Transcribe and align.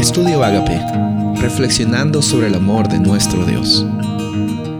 Estudio 0.00 0.42
Agape, 0.42 0.80
reflexionando 1.42 2.22
sobre 2.22 2.46
el 2.46 2.54
amor 2.54 2.88
de 2.88 2.98
nuestro 2.98 3.44
Dios. 3.44 3.84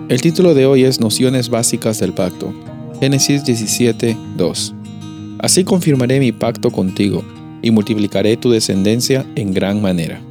El 0.08 0.22
título 0.22 0.54
de 0.54 0.64
hoy 0.64 0.84
es 0.84 0.98
Nociones 0.98 1.50
básicas 1.50 2.00
del 2.00 2.14
pacto. 2.14 2.54
Génesis 3.00 3.44
17, 3.44 4.16
2. 4.38 4.74
Así 5.40 5.62
confirmaré 5.64 6.20
mi 6.20 6.32
pacto 6.32 6.70
contigo 6.70 7.22
y 7.60 7.70
multiplicaré 7.70 8.38
tu 8.38 8.50
descendencia 8.50 9.26
en 9.36 9.52
gran 9.52 9.82
manera. 9.82 10.22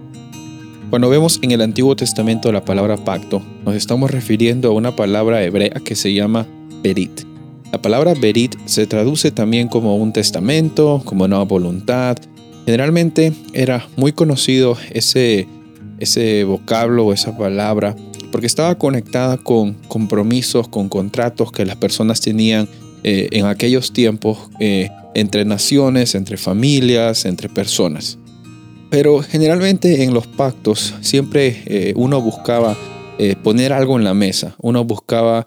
Cuando 0.89 1.07
vemos 1.07 1.37
en 1.43 1.51
el 1.51 1.61
Antiguo 1.61 1.95
Testamento 1.95 2.51
la 2.51 2.65
palabra 2.65 2.97
pacto, 2.97 3.43
nos 3.63 3.75
estamos 3.75 4.09
refiriendo 4.09 4.69
a 4.69 4.73
una 4.73 4.95
palabra 4.95 5.43
hebrea 5.43 5.81
que 5.85 5.95
se 5.95 6.15
llama 6.15 6.47
berit. 6.81 7.27
La 7.71 7.79
palabra 7.79 8.15
berit 8.19 8.55
se 8.65 8.87
traduce 8.87 9.29
también 9.29 9.67
como 9.67 9.97
un 9.97 10.13
testamento, 10.13 11.03
como 11.05 11.25
una 11.25 11.43
voluntad, 11.43 12.17
Generalmente 12.70 13.33
era 13.54 13.89
muy 13.95 14.12
conocido 14.12 14.77
ese, 14.91 15.48
ese 15.98 16.44
vocablo 16.44 17.03
o 17.03 17.13
esa 17.13 17.35
palabra 17.35 17.95
porque 18.31 18.45
estaba 18.45 18.77
conectada 18.77 19.38
con 19.38 19.73
compromisos, 19.88 20.67
con 20.67 20.88
contratos 20.88 21.52
que 21.52 21.66
las 21.66 21.77
personas 21.77 22.21
tenían 22.21 22.70
eh, 23.03 23.27
en 23.31 23.47
aquellos 23.47 23.91
tiempos 23.91 24.52
eh, 24.59 24.91
entre 25.16 25.45
naciones, 25.45 26.13
entre 26.13 26.38
familias, 26.38 27.25
entre 27.25 27.49
personas. 27.49 28.20
Pero 28.91 29.23
generalmente 29.23 30.03
en 30.03 30.13
los 30.13 30.27
pactos 30.27 30.94
siempre 31.02 31.63
eh, 31.66 31.94
uno 31.95 32.22
buscaba 32.22 32.77
poner 33.44 33.73
algo 33.73 33.97
en 33.97 34.05
la 34.05 34.13
mesa, 34.13 34.55
uno 34.61 34.86
buscaba 34.86 35.45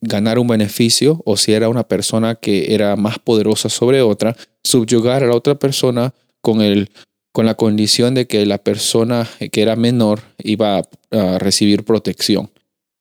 ganar 0.00 0.38
un 0.38 0.46
beneficio 0.46 1.20
o 1.26 1.36
si 1.36 1.52
era 1.52 1.68
una 1.68 1.86
persona 1.86 2.36
que 2.36 2.72
era 2.72 2.96
más 2.96 3.18
poderosa 3.18 3.68
sobre 3.68 4.00
otra, 4.00 4.34
subyugar 4.64 5.22
a 5.22 5.26
la 5.26 5.34
otra 5.34 5.56
persona 5.56 6.14
con, 6.46 6.62
el, 6.62 6.90
con 7.32 7.44
la 7.44 7.56
condición 7.56 8.14
de 8.14 8.28
que 8.28 8.46
la 8.46 8.58
persona 8.58 9.28
que 9.50 9.62
era 9.62 9.74
menor 9.74 10.22
iba 10.38 10.78
a, 11.10 11.38
recibir 11.40 11.84
protección. 11.84 12.52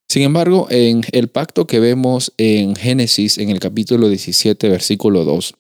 Sin 0.10 0.24
embargo, 0.24 0.66
en 0.72 1.04
el 1.12 1.28
pacto 1.28 1.68
que 1.68 1.80
vemos 1.80 2.34
en 2.40 2.76
Génesis, 2.76 3.38
en 3.38 3.52
el 3.52 3.60
capítulo 3.60 4.10
17, 4.10 4.68
versículo 4.68 5.26
2, 5.26 5.54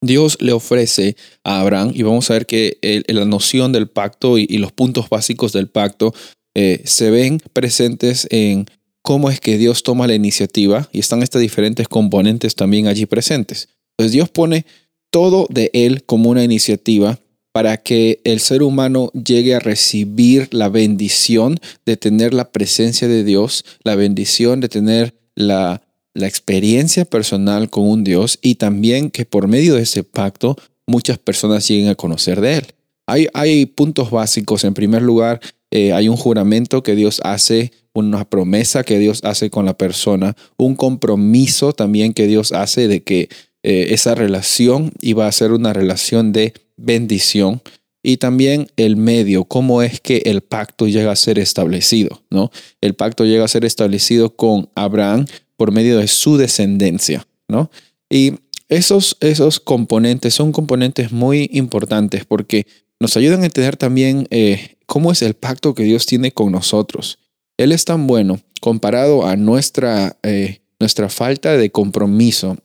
Dios 0.00 0.38
le 0.40 0.52
ofrece 0.52 1.16
a 1.42 1.60
Abraham, 1.60 1.90
y 1.92 2.04
vamos 2.04 2.30
a 2.30 2.34
ver 2.34 2.46
que 2.46 2.78
la 3.08 3.24
noción 3.24 3.72
del 3.72 3.88
pacto 3.88 4.38
y, 4.38 4.46
los 4.58 4.70
puntos 4.70 5.08
básicos 5.08 5.52
del 5.52 5.66
pacto 5.66 6.14
eh, 6.54 6.82
se 6.84 7.10
ven 7.10 7.40
presentes 7.52 8.28
en 8.30 8.66
cómo 9.02 9.28
es 9.28 9.40
que 9.40 9.58
Dios 9.58 9.82
toma 9.82 10.06
la 10.06 10.14
iniciativa 10.14 10.88
y 10.92 11.00
están 11.00 11.24
estas 11.24 11.42
diferentes 11.42 11.88
componentes 11.88 12.54
también 12.54 12.86
allí 12.86 13.06
presentes. 13.06 13.70
Entonces 13.96 14.12
Dios 14.12 14.28
pone 14.28 14.64
todo 15.10 15.46
de 15.50 15.70
Él 15.72 16.04
como 16.04 16.30
una 16.30 16.44
iniciativa 16.44 17.18
para 17.52 17.78
que 17.78 18.20
el 18.24 18.40
ser 18.40 18.62
humano 18.62 19.10
llegue 19.12 19.54
a 19.54 19.58
recibir 19.58 20.48
la 20.52 20.68
bendición 20.68 21.58
de 21.86 21.96
tener 21.96 22.34
la 22.34 22.52
presencia 22.52 23.08
de 23.08 23.24
Dios, 23.24 23.64
la 23.82 23.96
bendición 23.96 24.60
de 24.60 24.68
tener 24.68 25.14
la, 25.34 25.82
la 26.14 26.26
experiencia 26.26 27.04
personal 27.04 27.70
con 27.70 27.88
un 27.88 28.04
Dios 28.04 28.38
y 28.42 28.56
también 28.56 29.10
que 29.10 29.24
por 29.24 29.48
medio 29.48 29.74
de 29.74 29.82
ese 29.82 30.04
pacto 30.04 30.56
muchas 30.86 31.18
personas 31.18 31.66
lleguen 31.66 31.88
a 31.88 31.94
conocer 31.94 32.40
de 32.40 32.58
Él. 32.58 32.66
Hay, 33.06 33.26
hay 33.32 33.66
puntos 33.66 34.10
básicos. 34.10 34.64
En 34.64 34.74
primer 34.74 35.02
lugar, 35.02 35.40
eh, 35.70 35.92
hay 35.92 36.08
un 36.08 36.16
juramento 36.16 36.82
que 36.82 36.94
Dios 36.94 37.20
hace, 37.24 37.72
una 37.94 38.28
promesa 38.28 38.84
que 38.84 38.98
Dios 38.98 39.20
hace 39.24 39.50
con 39.50 39.64
la 39.64 39.76
persona, 39.76 40.36
un 40.56 40.76
compromiso 40.76 41.72
también 41.72 42.12
que 42.14 42.26
Dios 42.26 42.52
hace 42.52 42.86
de 42.86 43.02
que 43.02 43.28
eh, 43.68 43.92
esa 43.92 44.14
relación 44.14 44.94
iba 45.02 45.26
a 45.26 45.32
ser 45.32 45.52
una 45.52 45.74
relación 45.74 46.32
de 46.32 46.54
bendición 46.78 47.60
y 48.02 48.16
también 48.16 48.68
el 48.78 48.96
medio, 48.96 49.44
cómo 49.44 49.82
es 49.82 50.00
que 50.00 50.22
el 50.24 50.40
pacto 50.40 50.86
llega 50.86 51.12
a 51.12 51.16
ser 51.16 51.38
establecido, 51.38 52.22
¿no? 52.30 52.50
El 52.80 52.94
pacto 52.94 53.26
llega 53.26 53.44
a 53.44 53.48
ser 53.48 53.66
establecido 53.66 54.34
con 54.34 54.70
Abraham 54.74 55.26
por 55.58 55.70
medio 55.70 55.98
de 55.98 56.08
su 56.08 56.38
descendencia, 56.38 57.26
¿no? 57.46 57.70
Y 58.08 58.36
esos, 58.70 59.18
esos 59.20 59.60
componentes 59.60 60.32
son 60.32 60.50
componentes 60.50 61.12
muy 61.12 61.50
importantes 61.52 62.24
porque 62.24 62.66
nos 62.98 63.18
ayudan 63.18 63.42
a 63.42 63.46
entender 63.46 63.76
también 63.76 64.26
eh, 64.30 64.76
cómo 64.86 65.12
es 65.12 65.20
el 65.20 65.34
pacto 65.34 65.74
que 65.74 65.82
Dios 65.82 66.06
tiene 66.06 66.32
con 66.32 66.52
nosotros. 66.52 67.18
Él 67.58 67.72
es 67.72 67.84
tan 67.84 68.06
bueno 68.06 68.40
comparado 68.62 69.26
a 69.26 69.36
nuestra, 69.36 70.16
eh, 70.22 70.62
nuestra 70.80 71.10
falta 71.10 71.54
de 71.58 71.70
compromiso 71.70 72.56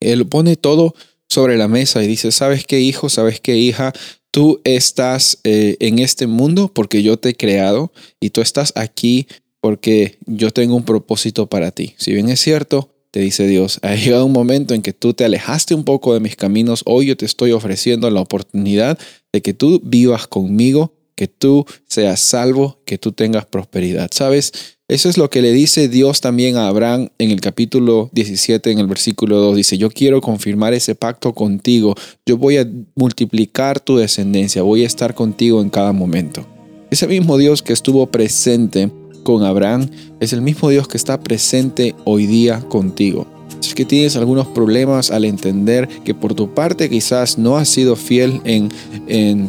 él 0.00 0.26
pone 0.26 0.56
todo 0.56 0.94
sobre 1.28 1.56
la 1.56 1.68
mesa 1.68 2.02
y 2.02 2.06
dice, 2.06 2.32
¿sabes 2.32 2.64
qué 2.64 2.80
hijo? 2.80 3.08
¿Sabes 3.08 3.40
qué 3.40 3.56
hija? 3.56 3.92
Tú 4.30 4.60
estás 4.64 5.38
eh, 5.44 5.76
en 5.80 5.98
este 5.98 6.26
mundo 6.26 6.70
porque 6.72 7.02
yo 7.02 7.18
te 7.18 7.30
he 7.30 7.34
creado 7.34 7.92
y 8.20 8.30
tú 8.30 8.40
estás 8.40 8.72
aquí 8.76 9.26
porque 9.60 10.18
yo 10.26 10.50
tengo 10.50 10.76
un 10.76 10.84
propósito 10.84 11.46
para 11.46 11.70
ti. 11.70 11.94
Si 11.98 12.12
bien 12.12 12.28
es 12.28 12.40
cierto, 12.40 12.90
te 13.10 13.20
dice 13.20 13.46
Dios, 13.46 13.78
ha 13.82 13.94
llegado 13.94 14.26
un 14.26 14.32
momento 14.32 14.74
en 14.74 14.82
que 14.82 14.92
tú 14.92 15.14
te 15.14 15.24
alejaste 15.24 15.74
un 15.74 15.84
poco 15.84 16.14
de 16.14 16.20
mis 16.20 16.36
caminos, 16.36 16.82
hoy 16.84 17.06
yo 17.06 17.16
te 17.16 17.24
estoy 17.24 17.52
ofreciendo 17.52 18.10
la 18.10 18.20
oportunidad 18.20 18.98
de 19.32 19.42
que 19.42 19.54
tú 19.54 19.80
vivas 19.82 20.26
conmigo, 20.26 20.92
que 21.18 21.26
tú 21.26 21.66
seas 21.88 22.20
salvo, 22.20 22.78
que 22.84 22.96
tú 22.96 23.10
tengas 23.10 23.44
prosperidad. 23.44 24.08
¿Sabes? 24.12 24.52
Eso 24.86 25.08
es 25.08 25.18
lo 25.18 25.28
que 25.28 25.42
le 25.42 25.50
dice 25.50 25.88
Dios 25.88 26.20
también 26.20 26.56
a 26.56 26.68
Abraham 26.68 27.08
en 27.18 27.32
el 27.32 27.40
capítulo 27.40 28.08
17, 28.12 28.70
en 28.70 28.78
el 28.78 28.86
versículo 28.86 29.38
2. 29.40 29.56
Dice, 29.56 29.78
yo 29.78 29.90
quiero 29.90 30.20
confirmar 30.20 30.74
ese 30.74 30.94
pacto 30.94 31.34
contigo. 31.34 31.96
Yo 32.24 32.38
voy 32.38 32.58
a 32.58 32.68
multiplicar 32.94 33.80
tu 33.80 33.96
descendencia. 33.96 34.62
Voy 34.62 34.84
a 34.84 34.86
estar 34.86 35.16
contigo 35.16 35.60
en 35.60 35.70
cada 35.70 35.92
momento. 35.92 36.46
Ese 36.92 37.08
mismo 37.08 37.36
Dios 37.36 37.62
que 37.62 37.72
estuvo 37.72 38.06
presente 38.06 38.92
con 39.24 39.42
Abraham 39.42 39.90
es 40.20 40.32
el 40.32 40.40
mismo 40.40 40.70
Dios 40.70 40.86
que 40.86 40.96
está 40.96 41.20
presente 41.20 41.96
hoy 42.04 42.26
día 42.26 42.60
contigo. 42.60 43.37
Si 43.60 43.70
es 43.70 43.74
que 43.74 43.84
tienes 43.84 44.16
algunos 44.16 44.46
problemas 44.46 45.10
al 45.10 45.24
entender 45.24 45.88
que 46.04 46.14
por 46.14 46.34
tu 46.34 46.54
parte 46.54 46.88
quizás 46.88 47.38
no 47.38 47.56
has 47.56 47.68
sido 47.68 47.96
fiel 47.96 48.40
en, 48.44 48.70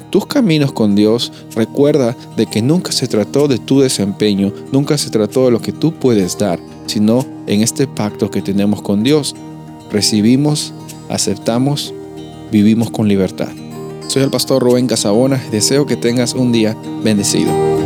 tus 0.09 0.25
caminos 0.25 0.71
con 0.71 0.95
Dios, 0.95 1.31
recuerda 1.55 2.15
de 2.35 2.45
que 2.45 2.61
nunca 2.61 2.91
se 2.91 3.07
trató 3.07 3.47
de 3.47 3.59
tu 3.59 3.79
desempeño, 3.79 4.51
nunca 4.71 4.97
se 4.97 5.09
trató 5.09 5.45
de 5.45 5.51
lo 5.51 5.61
que 5.61 5.71
tú 5.71 5.93
puedes 5.93 6.37
dar, 6.37 6.59
sino 6.87 7.25
en 7.47 7.61
este 7.61 7.87
pacto 7.87 8.31
que 8.31 8.41
tenemos 8.41 8.81
con 8.81 9.03
Dios. 9.03 9.35
Recibimos, 9.91 10.73
aceptamos, 11.09 11.93
vivimos 12.51 12.89
con 12.89 13.07
libertad. 13.07 13.49
Soy 14.07 14.23
el 14.23 14.31
pastor 14.31 14.63
Rubén 14.63 14.87
Casabona, 14.87 15.43
deseo 15.51 15.85
que 15.85 15.95
tengas 15.95 16.33
un 16.33 16.51
día 16.51 16.75
bendecido. 17.03 17.78